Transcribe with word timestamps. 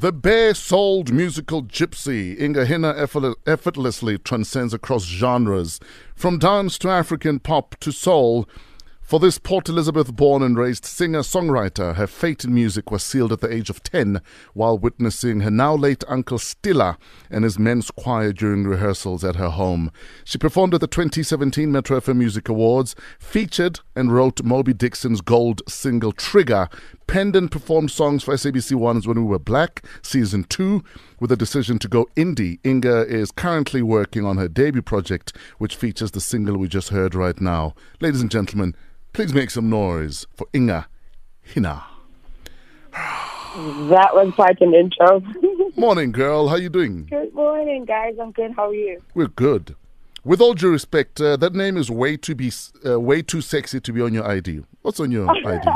The 0.00 0.12
bare 0.12 0.54
souled 0.54 1.12
musical 1.12 1.62
gypsy, 1.62 2.40
Inga 2.40 2.64
effort- 2.96 3.36
effortlessly 3.46 4.16
transcends 4.16 4.72
across 4.72 5.04
genres, 5.04 5.78
from 6.16 6.38
dance 6.38 6.78
to 6.78 6.88
African 6.88 7.38
pop 7.38 7.76
to 7.80 7.92
soul. 7.92 8.48
For 9.10 9.18
this 9.18 9.38
Port 9.38 9.68
Elizabeth 9.68 10.14
born 10.14 10.40
and 10.40 10.56
raised 10.56 10.84
singer 10.84 11.22
songwriter, 11.22 11.96
her 11.96 12.06
fate 12.06 12.44
in 12.44 12.54
music 12.54 12.92
was 12.92 13.02
sealed 13.02 13.32
at 13.32 13.40
the 13.40 13.52
age 13.52 13.68
of 13.68 13.82
10 13.82 14.20
while 14.54 14.78
witnessing 14.78 15.40
her 15.40 15.50
now 15.50 15.74
late 15.74 16.04
uncle 16.06 16.38
Stilla 16.38 16.96
and 17.28 17.42
his 17.42 17.58
men's 17.58 17.90
choir 17.90 18.32
during 18.32 18.62
rehearsals 18.62 19.24
at 19.24 19.34
her 19.34 19.48
home. 19.48 19.90
She 20.22 20.38
performed 20.38 20.74
at 20.74 20.80
the 20.80 20.86
2017 20.86 21.72
Metro 21.72 21.98
FM 21.98 22.18
Music 22.18 22.48
Awards, 22.48 22.94
featured 23.18 23.80
and 23.96 24.14
wrote 24.14 24.44
Mobi 24.44 24.78
Dixon's 24.78 25.22
gold 25.22 25.60
single 25.66 26.12
Trigger, 26.12 26.68
penned 27.08 27.34
and 27.34 27.50
performed 27.50 27.90
songs 27.90 28.22
for 28.22 28.34
SABC 28.34 28.76
One's 28.76 29.08
When 29.08 29.16
We 29.16 29.24
Were 29.24 29.40
Black, 29.40 29.84
season 30.02 30.44
2. 30.44 30.84
With 31.18 31.32
a 31.32 31.36
decision 31.36 31.80
to 31.80 31.88
go 31.88 32.06
indie, 32.14 32.60
Inga 32.64 33.08
is 33.08 33.32
currently 33.32 33.82
working 33.82 34.24
on 34.24 34.36
her 34.36 34.46
debut 34.46 34.82
project, 34.82 35.36
which 35.58 35.74
features 35.74 36.12
the 36.12 36.20
single 36.20 36.56
we 36.56 36.68
just 36.68 36.90
heard 36.90 37.16
right 37.16 37.40
now. 37.40 37.74
Ladies 38.00 38.20
and 38.20 38.30
gentlemen, 38.30 38.76
Please 39.12 39.34
make 39.34 39.50
some 39.50 39.68
noise 39.68 40.26
for 40.34 40.46
Inga 40.54 40.86
Hina. 41.54 41.84
That 42.92 44.10
was 44.14 44.32
quite 44.34 44.60
an 44.60 44.74
intro. 44.74 45.20
Morning, 45.76 46.12
girl. 46.12 46.48
How 46.48 46.56
you 46.56 46.68
doing? 46.68 47.06
good 47.06 47.34
morning, 47.34 47.84
guys. 47.84 48.14
I'm 48.20 48.30
good. 48.32 48.52
How 48.54 48.68
are 48.68 48.74
you? 48.74 49.00
We're 49.14 49.28
good. 49.28 49.74
With 50.24 50.40
all 50.40 50.54
due 50.54 50.70
respect, 50.70 51.20
uh, 51.20 51.36
that 51.38 51.54
name 51.54 51.76
is 51.76 51.90
way 51.90 52.16
too 52.16 52.34
be 52.34 52.52
uh, 52.86 53.00
way 53.00 53.22
too 53.22 53.40
sexy 53.40 53.80
to 53.80 53.92
be 53.92 54.00
on 54.00 54.12
your 54.14 54.26
ID. 54.28 54.62
What's 54.82 55.00
on 55.00 55.10
your 55.10 55.28
ID? 55.46 55.66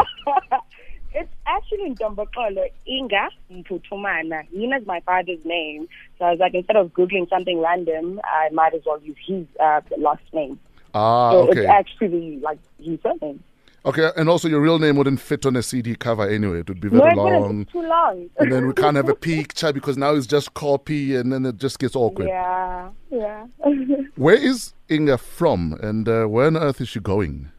It's 1.15 1.33
actually 1.47 1.87
in 1.87 1.95
Ntombokolo 1.95 2.69
Inga 2.87 3.29
Mputumana. 3.51 4.47
Hina's 4.53 4.87
my 4.87 5.01
father's 5.01 5.45
name. 5.45 5.89
So 6.19 6.27
I 6.27 6.31
was 6.33 6.41
like, 6.41 6.55
instead 6.55 6.77
of 6.77 6.93
Googling 6.93 7.29
something 7.31 7.61
random, 7.61 8.21
I 8.25 8.51
might 8.53 8.75
as 8.75 8.83
well 8.85 9.01
use 9.01 9.17
his 9.27 9.47
uh, 9.61 9.81
last 9.97 10.23
name. 10.33 10.59
Ah, 10.95 11.33
So 11.33 11.49
okay. 11.51 11.61
it's 11.61 11.69
actually 11.69 12.39
like 12.43 12.59
his 12.81 12.99
surname. 13.03 13.43
Okay, 13.87 14.11
and 14.17 14.31
also 14.31 14.49
your 14.49 14.63
real 14.63 14.79
name 14.79 14.97
wouldn't 14.97 15.21
fit 15.21 15.45
on 15.45 15.57
a 15.57 15.63
CD 15.63 15.95
cover 15.95 16.27
anyway. 16.27 16.61
It 16.61 16.69
would 16.71 16.81
be 16.81 16.89
very 16.89 17.01
wouldn't. 17.15 17.17
long. 17.43 17.61
It's 17.63 17.73
too 17.73 17.83
long. 17.83 18.31
And 18.39 18.51
then 18.51 18.67
we 18.67 18.73
can't 18.83 18.97
have 18.97 19.11
a 19.11 19.15
picture 19.15 19.75
because 19.75 19.99
now 19.99 20.15
it's 20.15 20.27
just 20.27 20.55
copy 20.55 21.15
and 21.17 21.31
then 21.31 21.45
it 21.45 21.59
just 21.59 21.79
gets 21.79 21.95
awkward. 21.95 22.29
yeah, 22.29 22.89
yeah. 23.11 23.45
Where 24.17 24.37
is 24.37 24.73
Inga 24.91 25.19
from 25.19 25.75
and 25.83 26.09
uh, 26.09 26.25
where 26.27 26.47
on 26.47 26.57
earth 26.57 26.81
is 26.81 26.89
she 26.89 27.01
going? 27.01 27.51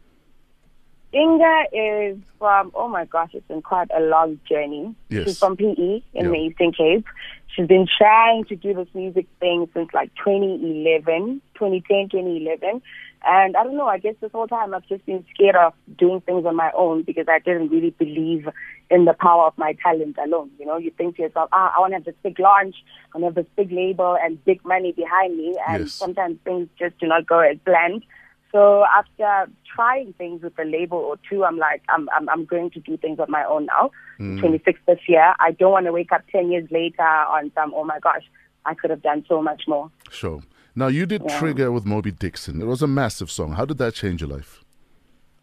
Inga 1.14 1.64
is 1.72 2.18
from, 2.38 2.72
oh 2.74 2.88
my 2.88 3.04
gosh, 3.04 3.30
it's 3.32 3.46
been 3.46 3.62
quite 3.62 3.88
a 3.96 4.00
long 4.00 4.38
journey. 4.48 4.94
Yes. 5.08 5.26
She's 5.28 5.38
from 5.38 5.56
PE 5.56 6.02
in 6.14 6.30
the 6.32 6.36
Eastern 6.36 6.72
Cape. 6.72 7.06
She's 7.54 7.66
been 7.66 7.86
trying 7.98 8.44
to 8.46 8.56
do 8.56 8.74
this 8.74 8.88
music 8.94 9.26
thing 9.40 9.68
since 9.72 9.88
like 9.94 10.10
2011, 10.16 11.40
2010, 11.54 12.08
2011. 12.10 12.82
And 13.28 13.56
I 13.56 13.64
don't 13.64 13.76
know, 13.76 13.86
I 13.88 13.98
guess 13.98 14.14
this 14.20 14.30
whole 14.30 14.46
time 14.46 14.74
I've 14.74 14.86
just 14.86 15.04
been 15.06 15.24
scared 15.34 15.56
of 15.56 15.72
doing 15.98 16.20
things 16.20 16.44
on 16.44 16.54
my 16.54 16.70
own 16.76 17.02
because 17.02 17.26
I 17.28 17.38
didn't 17.38 17.70
really 17.70 17.90
believe 17.90 18.48
in 18.90 19.04
the 19.04 19.14
power 19.14 19.46
of 19.46 19.58
my 19.58 19.72
talent 19.82 20.16
alone. 20.22 20.50
You 20.58 20.66
know, 20.66 20.76
you 20.76 20.90
think 20.90 21.16
to 21.16 21.22
yourself, 21.22 21.48
ah, 21.52 21.72
I 21.76 21.80
want 21.80 21.92
to 21.92 21.96
have 21.96 22.04
this 22.04 22.14
big 22.22 22.38
launch, 22.38 22.76
I 23.14 23.18
want 23.18 23.34
to 23.34 23.40
have 23.40 23.46
this 23.46 23.52
big 23.56 23.72
label 23.72 24.16
and 24.22 24.44
big 24.44 24.64
money 24.64 24.92
behind 24.92 25.36
me. 25.36 25.56
And 25.68 25.84
Yes. 25.84 25.92
sometimes 25.92 26.38
things 26.44 26.68
just 26.78 26.98
do 26.98 27.06
not 27.06 27.26
go 27.26 27.40
as 27.40 27.56
planned. 27.64 28.04
So 28.56 28.86
after 28.86 29.52
trying 29.74 30.14
things 30.14 30.40
with 30.42 30.58
a 30.58 30.64
label 30.64 30.96
or 30.96 31.18
two, 31.28 31.44
I'm 31.44 31.58
like, 31.58 31.82
I'm 31.90 32.08
I'm, 32.16 32.26
I'm 32.30 32.46
going 32.46 32.70
to 32.70 32.80
do 32.80 32.96
things 32.96 33.20
on 33.20 33.30
my 33.30 33.44
own 33.44 33.66
now. 33.66 33.90
26 34.16 34.80
this 34.86 34.98
year. 35.06 35.34
I 35.38 35.52
don't 35.52 35.72
want 35.72 35.84
to 35.84 35.92
wake 35.92 36.10
up 36.10 36.22
10 36.32 36.50
years 36.50 36.66
later 36.70 37.02
on 37.02 37.52
some. 37.54 37.74
Oh 37.76 37.84
my 37.84 37.98
gosh, 37.98 38.22
I 38.64 38.72
could 38.72 38.88
have 38.88 39.02
done 39.02 39.26
so 39.28 39.42
much 39.42 39.64
more. 39.68 39.90
Sure. 40.10 40.40
Now 40.74 40.86
you 40.86 41.04
did 41.04 41.20
Yeah. 41.26 41.38
Trigger 41.38 41.70
with 41.70 41.84
Mobi 41.84 42.18
Dixon. 42.18 42.62
It 42.62 42.64
was 42.64 42.80
a 42.80 42.86
massive 42.86 43.30
song. 43.30 43.52
How 43.52 43.66
did 43.66 43.76
that 43.76 43.92
change 43.92 44.22
your 44.22 44.30
life? 44.30 44.64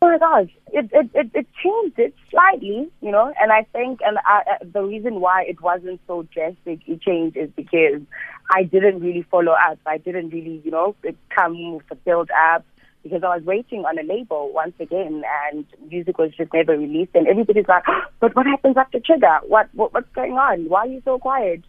Oh 0.01 0.09
my 0.09 0.17
gosh, 0.17 0.49
it 0.71 0.89
it 0.91 1.09
it, 1.13 1.29
it 1.35 1.47
changed 1.63 1.99
it 1.99 2.15
slightly, 2.31 2.89
you 3.01 3.11
know. 3.11 3.31
And 3.39 3.51
I 3.51 3.61
think, 3.73 3.99
and 4.03 4.17
I, 4.25 4.41
uh, 4.53 4.65
the 4.73 4.81
reason 4.81 5.21
why 5.21 5.43
it 5.43 5.61
wasn't 5.61 6.01
so 6.07 6.23
drastic, 6.33 6.79
it 6.87 6.99
changed, 7.01 7.37
is 7.37 7.51
because 7.55 8.01
I 8.49 8.63
didn't 8.63 9.01
really 9.01 9.21
follow 9.29 9.51
up. 9.51 9.77
I 9.85 9.99
didn't 9.99 10.29
really, 10.31 10.63
you 10.65 10.71
know, 10.71 10.95
come 11.29 11.75
with 11.75 11.85
a 11.91 11.95
build 11.95 12.31
up 12.51 12.65
because 13.03 13.21
I 13.23 13.35
was 13.35 13.43
waiting 13.43 13.85
on 13.85 13.99
a 13.99 14.03
label 14.03 14.51
once 14.53 14.73
again, 14.79 15.23
and 15.45 15.65
music 15.89 16.17
was 16.17 16.31
just 16.35 16.53
never 16.53 16.77
released. 16.77 17.11
And 17.13 17.27
everybody's 17.27 17.67
like, 17.67 17.83
"But 18.19 18.35
what 18.35 18.45
happens 18.45 18.77
after 18.77 18.99
Trigger? 18.99 19.39
What, 19.47 19.69
what 19.73 19.93
what's 19.93 20.11
going 20.15 20.33
on? 20.33 20.69
Why 20.69 20.81
are 20.81 20.87
you 20.87 21.01
so 21.05 21.19
quiet?" 21.19 21.61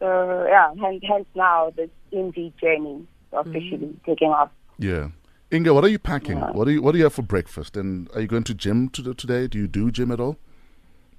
So 0.00 0.46
yeah, 0.48 0.72
hence, 0.80 1.02
hence 1.08 1.26
now 1.34 1.72
this 1.76 1.90
indie 2.12 2.52
journey 2.60 3.06
officially 3.32 3.96
taking 4.04 4.28
off. 4.28 4.50
Yeah. 4.78 5.08
Inga, 5.52 5.74
what 5.74 5.84
are 5.84 5.88
you 5.88 5.98
packing? 5.98 6.38
What 6.40 6.64
do 6.64 6.72
you 6.72 6.82
What 6.82 6.92
do 6.92 6.98
you 6.98 7.04
have 7.04 7.14
for 7.14 7.22
breakfast? 7.22 7.76
And 7.76 8.08
are 8.14 8.20
you 8.20 8.26
going 8.26 8.44
to 8.44 8.54
gym 8.54 8.88
to, 8.90 9.14
today? 9.14 9.46
Do 9.46 9.58
you 9.58 9.68
do 9.68 9.90
gym 9.90 10.10
at 10.10 10.20
all? 10.20 10.36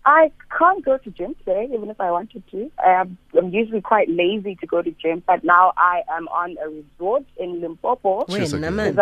I 0.03 0.32
can't 0.58 0.84
go 0.84 0.98
to 0.98 1.12
gym 1.12 1.36
today, 1.36 1.70
even 1.72 1.90
if 1.90 2.02
I 2.02 2.09
wanted 2.09 2.44
to. 2.50 2.72
Um, 2.84 3.18
I'm 3.38 3.50
usually 3.50 3.82
quite 3.82 4.09
lazy 4.09 4.56
to 4.56 4.66
go 4.66 4.82
to 4.82 4.90
gym, 4.92 5.22
but 5.28 5.44
now 5.44 5.74
I 5.78 6.02
am 6.09 6.28
on 6.30 6.58
a 6.64 6.70
resort 6.70 7.26
in 7.38 7.62
Limpopo. 7.62 8.26
Cheers, 8.26 8.53
Wena 8.53 8.90
again. 8.90 8.96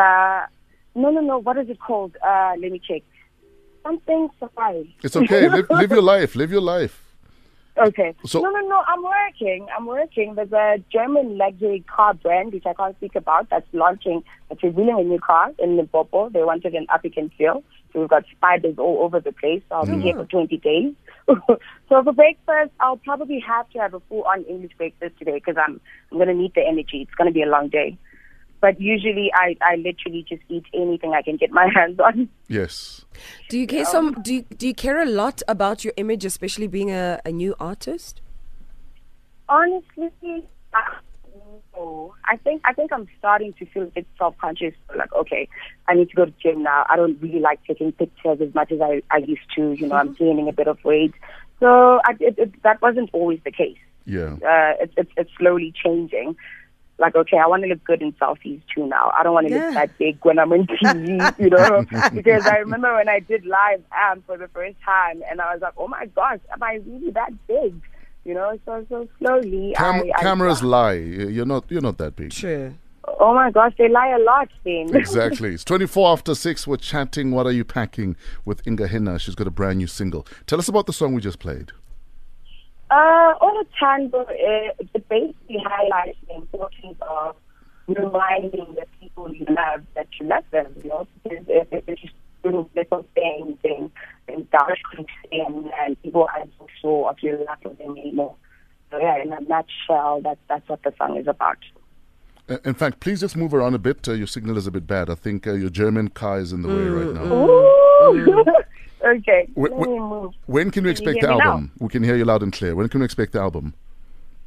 No, 1.00 1.10
no, 1.12 1.22
no. 1.22 1.38
What 1.40 1.58
is 1.58 1.70
it 1.70 1.80
called? 1.80 2.16
Uh, 2.26 2.54
let 2.62 2.72
me 2.72 2.80
check. 2.86 3.04
Something 3.84 4.30
safari. 4.40 4.96
It's 5.04 5.16
okay. 5.16 5.48
live, 5.50 5.70
live 5.70 5.92
your 5.92 6.02
life. 6.02 6.36
Live 6.36 6.52
your 6.52 6.62
life. 6.62 7.02
Okay. 7.78 8.14
So- 8.26 8.42
no, 8.42 8.50
no, 8.50 8.60
no. 8.68 8.84
I'm 8.88 9.02
working. 9.04 9.68
I'm 9.76 9.86
working. 9.86 10.36
There's 10.36 10.52
a 10.52 10.84
German 10.92 11.38
luxury 11.38 11.84
car 11.88 12.14
brand 12.14 12.54
which 12.54 12.66
I 12.66 12.74
can't 12.74 12.96
speak 12.98 13.16
about 13.16 13.50
that's 13.50 13.68
launching. 13.74 14.24
That's 14.50 14.62
revealing 14.64 15.00
a 15.00 15.04
new 15.04 15.20
car 15.20 15.52
in 15.60 15.78
Limpopo. 15.78 16.30
They 16.30 16.44
wanted 16.44 16.76
an 16.76 16.88
African 16.90 17.32
feel, 17.38 17.64
so 17.94 18.02
we've 18.02 18.10
got 18.10 18.26
spiders 18.36 18.76
all 18.78 19.00
over 19.04 19.20
the 19.22 19.32
place. 19.32 19.62
So 19.70 19.76
I'll 19.76 19.86
be 19.86 20.02
here 20.02 20.16
for 20.16 20.26
20 20.26 20.58
days. 20.58 20.94
so 21.28 22.04
for 22.04 22.12
breakfast, 22.12 22.72
I'll 22.82 22.98
probably 22.98 23.40
have 23.48 23.70
to 23.70 23.80
have 23.80 23.94
a 23.94 24.02
full-on 24.10 24.44
English 24.44 24.72
breakfast 24.78 25.18
today 25.18 25.36
because 25.36 25.56
I'm 25.58 25.80
I'm 26.12 26.18
gonna 26.18 26.34
need 26.34 26.54
the 26.56 26.66
energy. 26.68 27.04
It's 27.04 27.16
gonna 27.16 27.32
be 27.32 27.44
a 27.44 27.48
long 27.50 27.70
day. 27.70 27.98
But 28.62 28.80
usually, 28.80 29.32
I 29.34 29.56
I 29.62 29.76
literally 29.78 30.26
just 30.28 30.42
eat 30.50 30.66
anything 30.74 31.14
I 31.14 31.22
can 31.22 31.38
get 31.38 31.52
my 31.52 31.70
hands 31.76 32.00
on. 32.00 32.30
Yes. 32.48 33.06
Do 33.50 33.58
you 33.58 33.68
care 33.68 33.86
some? 33.86 34.22
Do 34.22 34.34
you, 34.34 34.42
do 34.44 34.68
you 34.68 34.74
care 34.74 35.02
a 35.02 35.06
lot 35.06 35.42
about 35.48 35.84
your 35.84 35.94
image, 35.98 36.26
especially 36.26 36.68
being 36.68 36.92
a, 36.92 37.22
a 37.26 37.32
new 37.32 37.56
artist? 37.60 38.22
Honestly, 39.48 40.46
I, 40.74 41.00
no. 41.76 42.14
I 42.26 42.38
think 42.38 42.62
I 42.66 42.74
think 42.74 42.92
I'm 42.92 43.08
starting 43.18 43.54
to 43.54 43.66
feel 43.66 43.84
a 43.84 43.88
bit 43.88 44.08
self-conscious. 44.18 44.74
Like, 44.96 45.14
okay, 45.14 45.48
I 45.88 45.96
need 45.96 46.10
to 46.10 46.16
go 46.16 46.26
to 46.26 46.34
gym 46.42 46.64
now. 46.64 46.86
I 46.90 46.96
don't 46.96 47.20
really 47.22 47.40
like 47.40 47.64
taking 47.66 47.92
pictures 47.92 48.40
as 48.42 48.54
much 48.54 48.72
as 48.72 48.82
I, 48.82 49.02
I 49.12 49.18
used 49.18 49.50
to. 49.56 49.72
You 49.74 49.88
know, 49.88 49.96
I'm 49.96 50.14
gaining 50.14 50.50
a 50.50 50.54
bit 50.54 50.68
of 50.68 50.84
weight, 50.84 51.14
so 51.60 52.00
I, 52.06 52.14
it, 52.20 52.36
it, 52.38 52.64
that 52.64 52.82
wasn't 52.82 53.10
always 53.14 53.40
the 53.44 53.52
case. 53.52 53.78
Yeah. 54.06 54.38
Uh, 54.44 54.84
it, 54.84 54.92
it, 54.98 55.08
it's 55.18 55.32
slowly 55.38 55.74
changing. 55.84 56.36
Like, 57.00 57.16
okay, 57.16 57.38
I 57.38 57.48
want 57.48 57.64
to 57.64 57.70
look 57.70 57.84
good 57.86 58.02
in 58.02 58.12
selfies 58.14 58.62
too 58.76 58.86
now. 58.86 59.12
I 59.18 59.24
don't 59.24 59.34
want 59.34 59.48
to 59.48 59.54
Yeah. 59.54 59.66
look 59.68 59.74
that 59.76 59.98
big 59.98 60.18
when 60.24 60.38
I'm 60.38 60.52
on 60.52 60.68
TV, 60.84 61.40
you 61.40 61.50
know? 61.50 61.86
because 62.14 62.46
I 62.46 62.58
remember 62.58 62.94
when 62.94 63.08
I 63.08 63.20
did 63.20 63.46
live 63.46 63.82
amp 63.94 64.26
for 64.26 64.38
the 64.38 64.50
first 64.50 64.76
time, 64.86 65.22
and 65.32 65.40
I 65.40 65.54
was 65.54 65.62
like, 65.62 65.74
oh 65.78 65.88
my 65.88 66.06
gosh, 66.08 66.40
am 66.52 66.62
I 66.62 66.82
really 66.86 67.12
that 67.12 67.32
big? 67.48 67.82
You 68.26 68.34
know, 68.34 68.60
so 68.66 68.86
so 68.90 69.08
slowly. 69.18 69.74
Cam- 69.78 69.96
I, 70.04 70.12
I, 70.18 70.22
cameras 70.22 70.62
lie. 70.62 70.94
You're 70.94 71.46
not. 71.46 71.64
You're 71.70 71.82
not 71.82 71.98
that 72.00 72.16
big. 72.18 72.34
Sure. 72.34 72.74
Oh 73.20 73.34
my 73.34 73.50
gosh, 73.50 73.74
they 73.78 73.88
lie 73.90 74.10
a 74.10 74.20
lot 74.20 74.50
then. 74.66 74.94
Exactly. 74.96 75.54
It's 75.54 75.64
24 75.64 76.12
after 76.12 76.36
6. 76.36 76.68
We're 76.68 76.78
chatting. 76.78 77.32
What 77.32 77.48
are 77.48 77.52
you 77.52 77.64
packing 77.64 78.16
with 78.46 78.66
Inga 78.68 78.88
Hina? 78.90 79.18
She's 79.20 79.36
got 79.36 79.48
a 79.48 79.52
brand 79.52 79.80
new 79.80 79.88
single. 79.88 80.28
Tell 80.46 80.60
us 80.60 80.68
about 80.68 80.86
the 80.86 80.94
song 80.94 81.14
we 81.14 81.22
just 81.22 81.40
played. 81.40 81.72
Uh, 82.90 83.34
Ola 83.42 83.64
Tango, 83.80 84.22
uh, 84.22 84.26
it 84.80 85.08
basically 85.10 85.58
highlights 85.64 86.18
the 86.28 86.36
importance 86.36 86.98
of 87.02 87.36
reminding 87.88 88.76
the 88.76 88.86
people 89.00 89.34
you 89.34 89.46
love 89.50 89.82
that 89.96 90.08
you 90.20 90.26
love 90.28 90.44
them, 90.52 90.68
you 90.84 90.90
know, 90.90 91.08
because 91.24 91.46
if 91.48 91.68
if 91.72 91.84
it's 91.88 92.02
just 92.02 92.14
little 92.44 92.70
little 92.76 93.06
things 93.14 93.58
and, 93.64 93.92
and 94.28 94.50
dark 94.52 94.78
in 95.32 95.70
and 95.82 96.02
people 96.02 96.28
aren't 96.36 96.52
so 96.58 96.68
sure 96.82 97.10
of 97.10 97.18
your 97.22 97.38
love 97.46 97.58
for 97.62 97.74
them 97.76 97.92
anymore. 97.98 98.36
So 98.92 98.98
yeah, 99.00 99.22
in 99.22 99.32
a 99.34 99.40
nutshell, 99.42 100.22
that's, 100.24 100.40
that's 100.48 100.68
what 100.68 100.82
the 100.84 100.92
song 100.98 101.18
is 101.18 101.28
about. 101.28 101.58
Uh, 102.50 102.58
In 102.66 102.74
fact, 102.74 103.00
please 103.02 103.20
just 103.20 103.38
move 103.38 103.54
around 103.54 103.76
a 103.76 103.80
bit. 103.80 104.08
Uh, 104.08 104.14
your 104.14 104.26
signal 104.26 104.58
is 104.58 104.66
a 104.66 104.72
bit 104.72 104.88
bad. 104.88 105.12
I 105.12 105.16
think 105.16 105.46
uh, 105.46 105.54
your 105.54 105.70
German 105.70 106.08
car 106.08 106.40
is 106.40 106.52
in 106.54 106.64
the 106.64 106.70
way 106.70 106.88
right 106.88 107.14
now. 107.14 108.56
Okay, 109.02 109.48
Wh- 109.56 109.60
let 109.60 109.72
wh- 109.72 109.80
me 109.80 109.86
move. 109.88 109.89
When 110.60 110.72
can 110.72 110.84
we 110.84 110.90
Can 110.94 111.02
expect 111.04 111.22
the 111.22 111.28
hear 111.28 111.38
me 111.38 111.42
now? 111.42 111.52
album? 111.52 111.72
We 111.80 111.88
can 111.88 112.04
hear 112.04 112.18
you 112.18 112.26
loud 112.26 112.44
and 112.44 112.52
clear. 112.52 112.76
When 112.76 112.90
can 112.90 113.00
we 113.00 113.06
expect 113.06 113.32
the 113.32 113.40
album? 113.40 113.74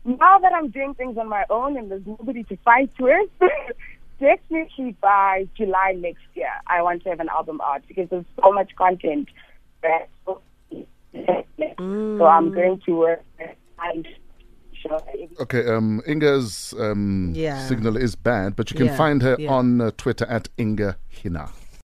now 0.05 0.39
that 0.41 0.53
I'm 0.53 0.69
doing 0.69 0.93
things 0.93 1.17
on 1.17 1.27
my 1.27 1.47
own 1.49 1.79
and 1.79 1.91
there's 1.91 2.07
nobody 2.07 2.43
to 2.51 2.57
fight 2.59 2.91
with, 3.01 3.31
definitely 4.21 4.95
by 5.01 5.49
July 5.57 5.95
next 5.97 6.25
year, 6.35 6.53
I 6.67 6.83
want 6.83 7.03
to 7.05 7.09
have 7.09 7.21
an 7.21 7.31
album 7.31 7.63
out 7.65 7.81
because 7.89 8.11
there's 8.11 8.27
so 8.43 8.53
much 8.53 8.77
content. 8.77 9.29
That 9.81 10.11
so 10.27 10.43
I'm 12.27 12.51
going 12.51 12.83
to 12.85 12.95
work 12.95 13.25
and 13.83 14.07
know. 14.85 15.01
Okay, 15.41 15.67
um, 15.67 16.03
Inga's 16.07 16.75
um, 16.79 17.33
Yeah. 17.35 17.67
signal 17.69 17.97
is 17.97 18.17
bad, 18.17 18.55
but 18.55 18.71
you 18.71 18.77
can 18.77 18.89
Yeah, 18.89 18.97
find 18.97 19.23
her 19.23 19.37
yeah. 19.39 19.51
on 19.51 19.81
uh, 19.81 19.93
Twitter 19.97 20.27
at 20.27 20.51
Inga 20.59 20.99
Hina. 21.23 21.49